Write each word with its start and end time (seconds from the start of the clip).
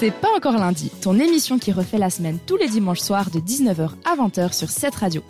C'est 0.00 0.12
pas 0.12 0.34
encore 0.34 0.56
lundi, 0.56 0.90
ton 1.02 1.18
émission 1.18 1.58
qui 1.58 1.72
refait 1.72 1.98
la 1.98 2.08
semaine 2.08 2.38
tous 2.46 2.56
les 2.56 2.68
dimanches 2.68 3.00
soirs 3.00 3.30
de 3.30 3.38
19h 3.38 3.90
à 4.06 4.16
20h 4.16 4.54
sur 4.54 4.70
cette 4.70 4.94
radio. 4.94 5.22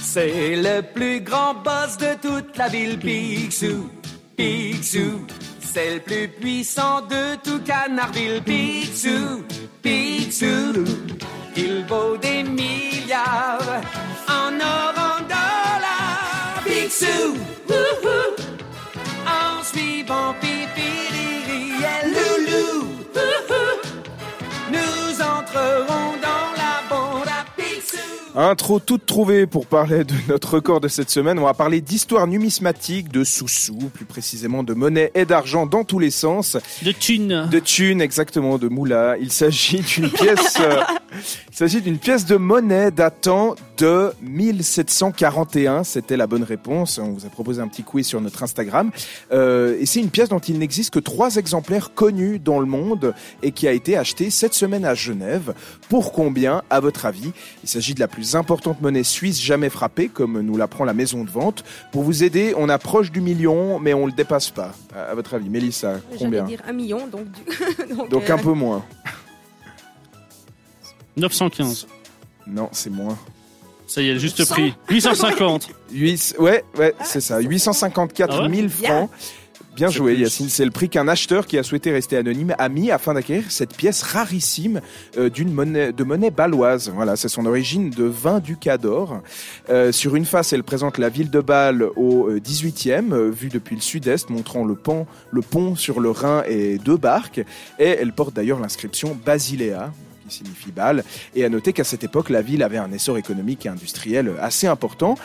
C'est 0.00 0.54
le 0.54 0.80
plus 0.82 1.20
grand 1.22 1.54
boss 1.54 1.96
de 1.98 2.14
toute 2.22 2.56
la 2.56 2.68
ville, 2.68 3.00
Picsou. 3.00 3.90
Picsou. 4.36 5.26
C'est 5.60 5.94
le 5.94 6.00
plus 6.00 6.28
puissant 6.28 7.00
de 7.00 7.34
tout 7.42 7.60
Canardville, 7.64 8.42
Picsou. 8.44 9.42
Picsou. 9.82 10.84
Il 11.56 11.84
vaut 11.88 12.16
des 12.16 12.44
milliards 12.44 13.82
en 14.28 14.54
or, 14.54 14.94
en 14.96 15.22
dollars. 15.24 16.62
Picsou. 16.64 17.59
Intro 28.36 28.78
toute 28.78 29.06
trouvée 29.06 29.46
pour 29.46 29.66
parler 29.66 30.04
de 30.04 30.14
notre 30.28 30.54
record 30.54 30.80
de 30.80 30.86
cette 30.86 31.10
semaine. 31.10 31.38
On 31.40 31.44
va 31.44 31.54
parler 31.54 31.80
d'histoire 31.80 32.28
numismatique, 32.28 33.10
de 33.10 33.24
sous-sous, 33.24 33.90
plus 33.92 34.04
précisément 34.04 34.62
de 34.62 34.72
monnaie 34.72 35.10
et 35.14 35.24
d'argent 35.24 35.66
dans 35.66 35.82
tous 35.82 35.98
les 35.98 36.10
sens. 36.10 36.56
De 36.82 36.92
thunes. 36.92 37.48
De 37.50 37.58
thunes, 37.58 38.00
exactement, 38.00 38.58
de 38.58 38.68
moula. 38.68 39.16
Il 39.20 39.32
s'agit 39.32 39.80
d'une 39.80 40.10
pièce, 40.10 40.58
euh, 40.60 40.80
il 41.12 41.56
s'agit 41.56 41.80
d'une 41.80 41.98
pièce 41.98 42.24
de 42.26 42.36
monnaie 42.36 42.90
datant 42.90 43.54
de 43.78 44.12
1741. 44.22 45.84
C'était 45.84 46.16
la 46.16 46.26
bonne 46.26 46.42
réponse. 46.42 46.98
On 46.98 47.12
vous 47.12 47.26
a 47.26 47.28
proposé 47.28 47.60
un 47.60 47.68
petit 47.68 47.82
quiz 47.82 48.06
sur 48.06 48.20
notre 48.20 48.42
Instagram. 48.42 48.90
Euh, 49.32 49.76
et 49.78 49.86
c'est 49.86 50.00
une 50.00 50.10
pièce 50.10 50.28
dont 50.28 50.38
il 50.38 50.58
n'existe 50.58 50.92
que 50.92 50.98
trois 50.98 51.36
exemplaires 51.36 51.94
connus 51.94 52.38
dans 52.38 52.60
le 52.60 52.66
monde 52.66 53.14
et 53.42 53.52
qui 53.52 53.66
a 53.68 53.72
été 53.72 53.96
achetée 53.96 54.30
cette 54.30 54.54
semaine 54.54 54.84
à 54.84 54.94
Genève. 54.94 55.54
Pour 55.88 56.12
combien, 56.12 56.62
à 56.70 56.80
votre 56.80 57.06
avis? 57.06 57.32
Il 57.62 57.68
s'agit 57.68 57.94
de 57.94 58.00
la 58.00 58.08
plus 58.08 58.36
importante 58.36 58.80
monnaie 58.80 59.02
suisse 59.02 59.40
jamais 59.40 59.70
frappée, 59.70 60.08
comme 60.08 60.40
nous 60.40 60.56
l'apprend 60.56 60.84
la 60.84 60.94
maison 60.94 61.24
de 61.24 61.30
vente. 61.30 61.64
Pour 61.92 62.02
vous 62.02 62.22
aider, 62.24 62.54
on 62.56 62.68
approche 62.68 63.10
du 63.10 63.20
million, 63.20 63.78
mais 63.78 63.94
on 63.94 64.06
le 64.06 64.12
dépasse 64.12 64.50
pas. 64.50 64.72
À 64.94 65.10
à 65.10 65.14
votre 65.14 65.34
avis, 65.34 65.48
Mélissa, 65.48 65.94
J'allais 66.10 66.18
combien? 66.18 66.44
dire 66.44 66.62
un 66.68 66.72
million, 66.72 67.08
donc 67.08 67.24
du... 67.32 67.94
donc, 67.96 68.10
Donc 68.10 68.30
euh, 68.30 68.34
un 68.34 68.38
peu 68.38 68.52
moins. 68.52 68.84
915. 71.20 71.86
Non, 72.46 72.68
c'est 72.72 72.90
moins. 72.90 73.16
Ça 73.86 74.02
y 74.02 74.08
est, 74.08 74.14
le 74.14 74.18
juste 74.18 74.48
prix. 74.48 74.74
850. 74.88 75.68
8, 75.92 76.36
ouais, 76.38 76.64
ouais, 76.78 76.94
c'est 77.04 77.20
ça. 77.20 77.40
854 77.40 78.32
Ah 78.32 78.42
ouais 78.42 78.54
000 78.54 78.68
francs. 78.68 79.10
Bien 79.76 79.88
joué. 79.88 80.16
Yacine. 80.16 80.48
C'est 80.48 80.64
le 80.64 80.70
prix 80.70 80.88
qu'un 80.88 81.08
acheteur 81.08 81.46
qui 81.46 81.56
a 81.56 81.62
souhaité 81.62 81.92
rester 81.92 82.16
anonyme 82.16 82.54
a 82.58 82.68
mis 82.68 82.90
afin 82.90 83.14
d'acquérir 83.14 83.44
cette 83.48 83.76
pièce 83.76 84.02
rarissime 84.02 84.80
euh, 85.16 85.30
d'une 85.30 85.52
monnaie, 85.52 85.92
de 85.92 86.04
monnaie 86.04 86.30
bâloise. 86.30 86.90
Voilà, 86.94 87.16
c'est 87.16 87.28
son 87.28 87.46
origine 87.46 87.90
de 87.90 88.04
vin 88.04 88.40
du 88.40 88.56
Cador. 88.56 89.22
Euh, 89.70 89.92
sur 89.92 90.16
une 90.16 90.24
face, 90.24 90.52
elle 90.52 90.64
présente 90.64 90.98
la 90.98 91.08
ville 91.08 91.30
de 91.30 91.40
Bâle 91.40 91.84
au 91.96 92.28
euh, 92.28 92.40
18e, 92.40 93.12
euh, 93.12 93.30
vue 93.30 93.48
depuis 93.48 93.76
le 93.76 93.80
sud-est, 93.80 94.28
montrant 94.30 94.64
le 94.64 94.74
pont, 94.74 95.06
le 95.30 95.40
pont 95.40 95.76
sur 95.76 96.00
le 96.00 96.10
Rhin 96.10 96.42
et 96.46 96.78
deux 96.78 96.96
barques. 96.96 97.40
Et 97.78 97.88
elle 97.88 98.12
porte 98.12 98.34
d'ailleurs 98.34 98.60
l'inscription 98.60 99.16
Basilea 99.24 99.92
signifie 100.30 100.72
Bâle. 100.72 101.04
Et 101.34 101.44
à 101.44 101.48
noter 101.48 101.72
qu'à 101.72 101.84
cette 101.84 102.04
époque, 102.04 102.30
la 102.30 102.42
ville 102.42 102.62
avait 102.62 102.78
un 102.78 102.92
essor 102.92 103.18
économique 103.18 103.66
et 103.66 103.68
industriel 103.68 104.32
assez 104.40 104.66
important. 104.66 105.16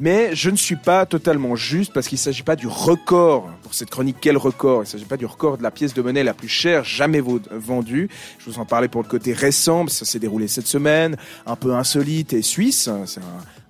Mais 0.00 0.34
je 0.34 0.50
ne 0.50 0.56
suis 0.56 0.76
pas 0.76 1.06
totalement 1.06 1.56
juste 1.56 1.92
parce 1.92 2.06
qu'il 2.06 2.16
ne 2.16 2.20
s'agit 2.20 2.44
pas 2.44 2.54
du 2.54 2.68
record 2.68 3.50
pour 3.62 3.74
cette 3.74 3.90
chronique. 3.90 4.18
Quel 4.20 4.36
record? 4.36 4.82
Il 4.82 4.86
ne 4.86 4.90
s'agit 4.90 5.04
pas 5.04 5.16
du 5.16 5.26
record 5.26 5.58
de 5.58 5.62
la 5.62 5.72
pièce 5.72 5.92
de 5.92 6.02
monnaie 6.02 6.22
la 6.22 6.34
plus 6.34 6.48
chère 6.48 6.84
jamais 6.84 7.20
vendue. 7.50 8.08
Je 8.38 8.50
vous 8.50 8.58
en 8.60 8.64
parlais 8.64 8.88
pour 8.88 9.02
le 9.02 9.08
côté 9.08 9.32
récent, 9.32 9.80
parce 9.80 9.98
que 9.98 10.04
ça 10.04 10.12
s'est 10.12 10.20
déroulé 10.20 10.46
cette 10.46 10.68
semaine, 10.68 11.16
un 11.46 11.56
peu 11.56 11.74
insolite 11.74 12.32
et 12.32 12.42
suisse. 12.42 12.86
Un, 12.86 13.04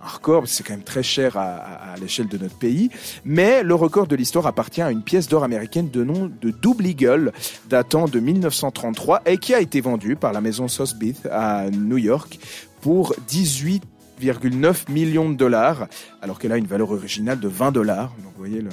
un 0.01 0.07
record, 0.07 0.47
c'est 0.47 0.63
quand 0.63 0.75
même 0.75 0.83
très 0.83 1.03
cher 1.03 1.37
à, 1.37 1.95
l'échelle 2.01 2.29
de 2.29 2.39
notre 2.39 2.57
pays. 2.57 2.91
Mais 3.25 3.63
le 3.63 3.75
record 3.75 4.07
de 4.07 4.17
l'histoire 4.17 4.47
appartient 4.47 4.83
à 4.83 4.91
une 4.91 5.03
pièce 5.03 5.29
d'or 5.29 5.45
américaine 5.45 5.91
de 5.91 6.05
nom 6.05 6.31
de 6.41 6.51
Double 6.51 6.87
Eagle, 6.87 7.33
datant 7.69 8.07
de 8.07 8.21
1933 8.21 9.23
et 9.27 9.39
qui 9.39 9.55
a 9.55 9.61
été 9.61 9.81
vendue 9.81 10.17
par 10.17 10.33
la 10.33 10.41
maison 10.41 10.69
Sotheby's 10.69 11.27
à 11.31 11.69
New 11.71 11.99
York 11.99 12.39
pour 12.81 13.15
18 13.27 13.83
1,9 14.21 14.91
millions 14.91 15.31
de 15.31 15.37
dollars, 15.37 15.87
alors 16.23 16.39
qu'elle 16.39 16.53
a 16.53 16.57
une 16.57 16.67
valeur 16.67 16.91
originale 16.91 17.39
de 17.39 17.49
20 17.49 17.73
dollars. 17.73 18.13
Donc 18.25 18.33
voyez 18.37 18.61
le, 18.61 18.71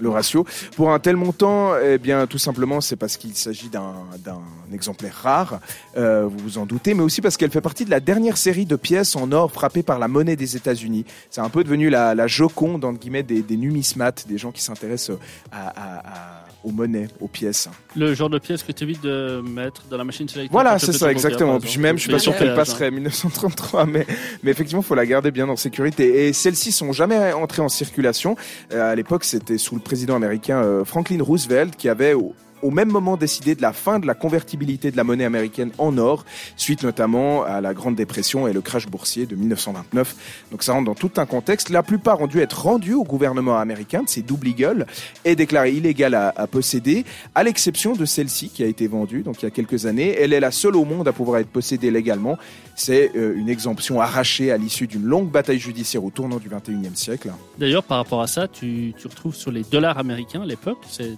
le 0.00 0.08
ratio. 0.08 0.44
Pour 0.76 0.92
un 0.92 0.98
tel 0.98 1.16
montant, 1.16 1.72
eh 1.82 1.98
bien, 1.98 2.26
tout 2.26 2.38
simplement, 2.38 2.80
c'est 2.80 2.96
parce 2.96 3.16
qu'il 3.16 3.34
s'agit 3.34 3.68
d'un 3.68 3.94
d'un 4.24 4.40
exemplaire 4.72 5.14
rare, 5.22 5.60
euh, 5.96 6.26
vous 6.26 6.38
vous 6.38 6.58
en 6.58 6.66
doutez, 6.66 6.94
mais 6.94 7.02
aussi 7.02 7.20
parce 7.20 7.36
qu'elle 7.36 7.50
fait 7.50 7.60
partie 7.60 7.84
de 7.84 7.90
la 7.90 8.00
dernière 8.00 8.36
série 8.36 8.66
de 8.66 8.76
pièces 8.76 9.16
en 9.16 9.30
or 9.32 9.50
frappées 9.50 9.82
par 9.82 9.98
la 9.98 10.08
monnaie 10.08 10.36
des 10.36 10.56
États-Unis. 10.56 11.04
C'est 11.30 11.40
un 11.40 11.48
peu 11.48 11.64
devenu 11.64 11.90
la, 11.90 12.14
la 12.14 12.26
Joconde, 12.26 12.84
entre 12.84 12.98
guillemets, 13.00 13.22
des, 13.22 13.42
des 13.42 13.56
numismates, 13.56 14.26
des 14.28 14.38
gens 14.38 14.52
qui 14.52 14.62
s'intéressent 14.62 15.16
à, 15.52 15.68
à- 15.68 15.98
à- 15.98 16.44
aux 16.62 16.72
monnaies, 16.72 17.08
aux 17.20 17.26
pièces. 17.26 17.70
Le 17.96 18.12
genre 18.12 18.28
de 18.28 18.38
pièce 18.38 18.62
que 18.62 18.70
tu 18.72 18.84
évites 18.84 19.00
de 19.02 19.40
mettre 19.42 19.84
dans 19.90 19.96
la 19.96 20.04
machine 20.04 20.28
sélective. 20.28 20.52
Voilà, 20.52 20.78
c'est 20.78 20.92
ça, 20.92 21.10
exactement. 21.10 21.58
Puis 21.58 21.78
même, 21.78 21.96
je 21.96 22.02
suis 22.02 22.10
pas 22.12 22.18
sûr 22.18 22.36
qu'elle 22.36 22.54
passerait 22.54 22.90
1933, 22.90 23.86
mais, 23.86 24.06
mais 24.42 24.50
effectivement, 24.50 24.82
faut 24.82 24.94
la 24.94 25.06
garder 25.06 25.30
bien 25.30 25.48
en 25.48 25.56
sécurité. 25.56 26.26
Et 26.28 26.34
celles-ci 26.34 26.70
sont 26.70 26.92
jamais 26.92 27.32
entrées 27.32 27.62
en 27.62 27.70
circulation. 27.70 28.36
Euh, 28.74 28.92
à 28.92 28.94
l'époque, 28.94 29.24
c'était 29.24 29.56
sous 29.56 29.74
le 29.74 29.80
président 29.90 30.14
américain 30.14 30.62
euh, 30.62 30.84
Franklin 30.84 31.20
Roosevelt 31.20 31.74
qui 31.74 31.88
avait 31.88 32.14
au, 32.62 32.70
même 32.70 32.90
moment 32.90 33.16
décidé 33.16 33.54
de 33.54 33.62
la 33.62 33.72
fin 33.72 33.98
de 33.98 34.06
la 34.06 34.14
convertibilité 34.14 34.90
de 34.90 34.96
la 34.96 35.04
monnaie 35.04 35.24
américaine 35.24 35.70
en 35.78 35.96
or, 35.98 36.24
suite 36.56 36.82
notamment 36.82 37.42
à 37.44 37.60
la 37.60 37.74
Grande 37.74 37.96
Dépression 37.96 38.48
et 38.48 38.52
le 38.52 38.60
crash 38.60 38.86
boursier 38.86 39.26
de 39.26 39.36
1929. 39.36 40.46
Donc 40.50 40.62
ça 40.62 40.72
rentre 40.72 40.86
dans 40.86 40.94
tout 40.94 41.12
un 41.16 41.26
contexte. 41.26 41.70
La 41.70 41.82
plupart 41.82 42.20
ont 42.20 42.26
dû 42.26 42.40
être 42.40 42.62
rendus 42.62 42.94
au 42.94 43.04
gouvernement 43.04 43.58
américain 43.58 44.02
de 44.02 44.08
ces 44.08 44.22
double 44.22 44.48
eagle 44.48 44.86
et 45.24 45.36
déclarées 45.36 45.72
illégales 45.72 46.14
à, 46.14 46.32
à 46.36 46.46
posséder, 46.46 47.04
à 47.34 47.42
l'exception 47.42 47.94
de 47.94 48.04
celle-ci 48.04 48.50
qui 48.50 48.62
a 48.62 48.66
été 48.66 48.86
vendue 48.86 49.10
donc 49.18 49.42
il 49.42 49.44
y 49.44 49.48
a 49.48 49.50
quelques 49.50 49.86
années. 49.86 50.14
Elle 50.18 50.32
est 50.32 50.40
la 50.40 50.50
seule 50.50 50.76
au 50.76 50.84
monde 50.84 51.08
à 51.08 51.12
pouvoir 51.12 51.40
être 51.40 51.48
possédée 51.48 51.90
légalement. 51.90 52.38
C'est 52.74 53.12
euh, 53.16 53.34
une 53.36 53.48
exemption 53.48 54.00
arrachée 54.00 54.50
à 54.52 54.56
l'issue 54.56 54.86
d'une 54.86 55.04
longue 55.04 55.30
bataille 55.30 55.58
judiciaire 55.58 56.04
au 56.04 56.10
tournant 56.10 56.38
du 56.38 56.48
21e 56.48 56.94
siècle. 56.94 57.30
D'ailleurs, 57.58 57.82
par 57.82 57.98
rapport 57.98 58.22
à 58.22 58.26
ça, 58.26 58.48
tu, 58.48 58.94
tu 58.98 59.06
retrouves 59.06 59.34
sur 59.34 59.50
les 59.50 59.62
dollars 59.62 59.98
américains 59.98 60.42
à 60.42 60.46
l'époque, 60.46 60.78
c'est 60.88 61.16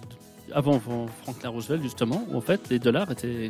avant 0.53 0.81
Franklin 1.23 1.49
Roosevelt 1.49 1.81
justement, 1.81 2.25
où 2.31 2.37
en 2.37 2.41
fait 2.41 2.61
les 2.69 2.79
dollars 2.79 3.09
étaient 3.11 3.49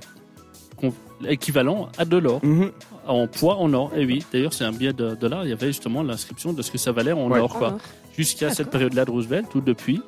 équivalents 1.28 1.90
à 1.97 2.06
de 2.06 2.18
l'or, 2.18 2.44
Mhm. 2.44 2.72
en 3.08 3.28
poids 3.28 3.56
en 3.58 3.72
or. 3.74 3.91
Et 3.96 4.06
oui, 4.06 4.25
d'ailleurs, 4.34 4.53
c'est 4.53 4.66
un 4.66 4.72
billet 4.72 4.91
de 4.94 5.16
dollars, 5.16 5.46
il 5.46 5.50
y 5.50 5.53
avait 5.53 5.68
justement 5.68 6.03
l'inscription 6.03 6.52
de 6.53 6.62
ce 6.62 6.72
que 6.72 6.78
ça 6.78 6.92
valait 6.92 7.12
en 7.13 7.30
Ouais. 7.30 7.40
or. 7.40 7.53
Quoi. 7.53 7.78
Jusqu'à 8.18 8.50
cette 8.52 8.69
période-là 8.69 9.06
de 9.06 9.12
Roosevelt, 9.12 9.53
où 9.56 9.62
depuis, 9.62 10.02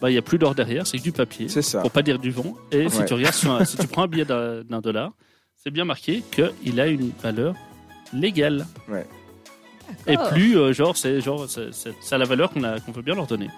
bah, 0.00 0.10
il 0.10 0.14
n'y 0.14 0.18
a 0.18 0.22
plus 0.22 0.38
d'or 0.38 0.54
derrière, 0.54 0.86
c'est 0.86 0.98
que 0.98 1.02
du 1.02 1.12
papier, 1.12 1.48
C'est 1.48 1.62
ça. 1.62 1.80
pour 1.80 1.90
pas 1.90 2.02
dire 2.02 2.18
du 2.18 2.30
vent. 2.30 2.54
Et 2.72 2.88
si 2.88 2.98
Ouais. 2.98 3.04
tu 3.04 3.14
regardes, 3.14 3.34
sur 3.34 3.52
un- 3.52 3.64
si 3.64 3.76
tu 3.76 3.86
prends 3.86 4.02
un 4.04 4.08
billet 4.08 4.24
d'un 4.24 4.80
dollar, 4.80 5.12
c'est 5.56 5.70
bien 5.70 5.84
marqué 5.84 6.22
qu'il 6.32 6.80
a 6.80 6.86
une 6.88 7.12
valeur 7.22 7.54
légale. 8.12 8.66
Et 10.06 10.16
D'accord. 10.16 10.30
plus, 10.30 10.56
euh, 10.58 10.72
genre, 10.72 10.96
c'est 10.96 11.20
genre, 11.20 11.48
c'est- 11.48 11.72
c'est- 11.72 11.94
ça 12.00 12.14
a 12.16 12.18
la 12.18 12.24
valeur 12.24 12.50
qu'on 12.50 12.62
a- 12.64 12.80
qu'on 12.80 12.92
veut 12.92 13.02
bien 13.02 13.14
leur 13.14 13.26
donner. 13.26 13.48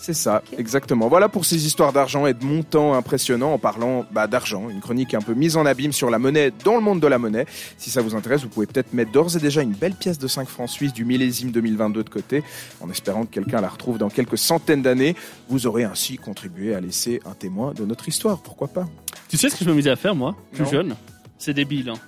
C'est 0.00 0.14
ça, 0.14 0.42
exactement. 0.56 1.08
Voilà 1.08 1.28
pour 1.28 1.44
ces 1.44 1.66
histoires 1.66 1.92
d'argent 1.92 2.26
et 2.26 2.32
de 2.32 2.44
montants 2.44 2.94
impressionnants 2.94 3.52
en 3.52 3.58
parlant 3.58 4.06
bah, 4.12 4.26
d'argent. 4.26 4.70
Une 4.70 4.80
chronique 4.80 5.12
un 5.12 5.20
peu 5.20 5.34
mise 5.34 5.56
en 5.56 5.66
abîme 5.66 5.92
sur 5.92 6.08
la 6.08 6.18
monnaie 6.18 6.52
dans 6.64 6.76
le 6.76 6.80
monde 6.80 7.00
de 7.00 7.06
la 7.08 7.18
monnaie. 7.18 7.46
Si 7.76 7.90
ça 7.90 8.00
vous 8.00 8.14
intéresse, 8.14 8.42
vous 8.42 8.48
pouvez 8.48 8.66
peut-être 8.66 8.92
mettre 8.94 9.10
d'ores 9.12 9.36
et 9.36 9.40
déjà 9.40 9.60
une 9.60 9.72
belle 9.72 9.94
pièce 9.94 10.18
de 10.18 10.28
5 10.28 10.48
francs 10.48 10.68
suisses 10.70 10.92
du 10.92 11.04
millésime 11.04 11.50
2022 11.50 12.04
de 12.04 12.08
côté, 12.08 12.42
en 12.80 12.88
espérant 12.90 13.24
que 13.26 13.30
quelqu'un 13.32 13.60
la 13.60 13.68
retrouve 13.68 13.98
dans 13.98 14.08
quelques 14.08 14.38
centaines 14.38 14.82
d'années. 14.82 15.16
Vous 15.48 15.66
aurez 15.66 15.84
ainsi 15.84 16.16
contribué 16.16 16.74
à 16.74 16.80
laisser 16.80 17.20
un 17.26 17.34
témoin 17.34 17.74
de 17.74 17.84
notre 17.84 18.08
histoire, 18.08 18.38
pourquoi 18.40 18.68
pas 18.68 18.86
Tu 19.28 19.36
sais 19.36 19.48
ce 19.50 19.56
que 19.56 19.64
je 19.64 19.68
me 19.70 19.74
misais 19.74 19.90
à 19.90 19.96
faire, 19.96 20.14
moi, 20.14 20.36
plus 20.52 20.62
Non. 20.64 20.70
jeune? 20.70 20.96
C'est 21.38 21.54
débile, 21.54 21.90
hein. 21.90 21.98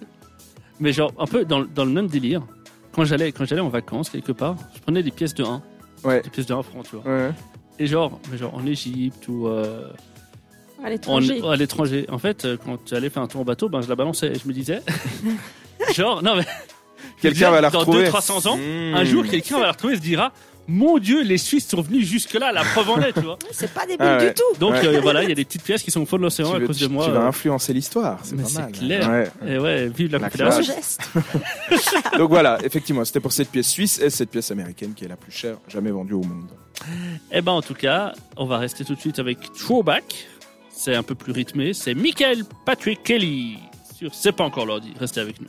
Mais 0.78 0.92
genre, 0.92 1.12
un 1.18 1.26
peu 1.26 1.44
dans, 1.44 1.58
le- 1.58 1.66
dans 1.66 1.84
le 1.84 1.90
même 1.90 2.06
délire. 2.06 2.42
Quand 2.94 3.04
j'allais, 3.04 3.30
quand 3.32 3.44
j'allais 3.44 3.60
en 3.60 3.68
vacances, 3.68 4.08
quelque 4.10 4.32
part, 4.32 4.56
je 4.74 4.80
prenais 4.80 5.02
des 5.02 5.10
pièces 5.10 5.34
de 5.34 5.44
1. 5.44 5.60
Ouais. 6.04 6.22
Des 6.22 6.30
pièces 6.30 6.46
de 6.46 6.54
1 6.54 6.62
franc, 6.62 6.82
tu 6.82 6.96
vois. 6.96 7.04
Ouais. 7.12 7.30
Et 7.80 7.86
genre, 7.86 8.20
mais 8.30 8.38
genre 8.38 8.54
en 8.54 8.64
Égypte 8.66 9.26
ou 9.26 9.48
euh, 9.48 9.88
À 10.82 10.86
en- 10.86 10.90
l'étranger. 10.90 11.40
à 11.44 11.56
l'étranger. 11.56 12.06
En 12.10 12.18
fait, 12.18 12.44
euh, 12.44 12.56
quand 12.62 12.76
tu 12.84 12.94
allais 12.94 13.10
faire 13.10 13.22
un 13.22 13.26
tour 13.26 13.40
en 13.40 13.44
bateau, 13.44 13.68
ben, 13.68 13.80
je 13.80 13.88
la 13.88 13.96
balançais 13.96 14.28
et 14.28 14.34
je 14.38 14.46
me 14.46 14.52
disais. 14.52 14.82
genre, 15.96 16.22
non 16.22 16.36
mais. 16.36 16.44
Quelqu'un 17.22 17.50
va 17.50 17.60
la 17.60 17.70
dans 17.70 17.80
retrouver. 17.80 18.08
200-300 18.08 18.48
ans, 18.48 18.56
Mmh. 18.56 18.94
un 18.94 19.04
jour, 19.04 19.24
quelqu'un 19.26 19.58
va 19.58 19.66
la 19.66 19.72
retrouver 19.72 19.94
et 19.94 19.96
se 19.96 20.02
dira 20.02 20.32
Mon 20.72 20.98
Dieu, 20.98 21.22
les 21.22 21.36
Suisses 21.36 21.66
sont 21.68 21.82
venus 21.82 22.06
jusque-là, 22.06 22.52
la 22.52 22.62
preuve 22.62 22.90
en 22.90 23.00
est, 23.02 23.12
tu 23.12 23.20
vois. 23.20 23.38
C'est 23.50 23.72
pas 23.74 23.82
débile 23.86 23.96
Ah 24.00 24.18
ouais. 24.18 24.28
du 24.28 24.34
tout. 24.34 24.58
Donc 24.60 24.72
Ouais. 24.74 24.86
euh, 24.86 25.00
voilà, 25.00 25.24
il 25.24 25.28
y 25.28 25.32
a 25.32 25.34
des 25.34 25.44
petites 25.44 25.64
pièces 25.64 25.82
qui 25.82 25.90
sont 25.90 26.02
au 26.02 26.06
fond 26.06 26.16
de 26.16 26.22
l'océan 26.22 26.50
tu, 26.56 26.62
à 26.62 26.66
cause 26.66 26.78
de 26.78 26.86
moi. 26.86 27.04
tu 27.06 27.10
vas 27.10 27.20
euh. 27.22 27.26
influencer 27.28 27.72
l'histoire, 27.72 28.20
c'est 28.22 28.36
pas 28.36 28.44
c'est 28.48 28.58
mal. 28.60 28.72
clair. 28.72 29.10
Ouais. 29.10 29.30
Et 29.48 29.58
ouais, 29.58 29.88
vive 29.88 30.12
la 30.12 30.18
La 30.18 30.28
Bon 30.28 30.30
Confédération. 30.30 30.62
geste. 30.74 31.00
Donc 32.18 32.30
voilà, 32.30 32.58
effectivement, 32.64 33.04
c'était 33.04 33.20
pour 33.20 33.32
cette 33.32 33.48
pièce 33.50 33.68
suisse 33.68 33.98
et 34.00 34.10
cette 34.10 34.30
pièce 34.30 34.50
américaine 34.50 34.94
qui 34.94 35.04
est 35.04 35.08
la 35.08 35.16
plus 35.16 35.32
chère 35.32 35.56
jamais 35.68 35.90
vendue 35.90 36.14
au 36.14 36.22
monde. 36.22 36.46
Eh 37.32 37.42
ben 37.42 37.52
en 37.52 37.62
tout 37.62 37.74
cas, 37.74 38.12
on 38.36 38.46
va 38.46 38.58
rester 38.58 38.84
tout 38.84 38.94
de 38.94 39.00
suite 39.00 39.18
avec 39.18 39.38
Throwback. 39.52 40.28
c'est 40.70 40.94
un 40.94 41.02
peu 41.02 41.14
plus 41.14 41.32
rythmé. 41.32 41.74
C'est 41.74 41.94
Michael 41.94 42.44
Patrick 42.64 43.02
Kelly 43.02 43.58
sur 43.98 44.14
C'est 44.14 44.32
pas 44.32 44.44
encore 44.44 44.66
lundi. 44.66 44.92
Restez 44.98 45.20
avec 45.20 45.40
nous. 45.40 45.48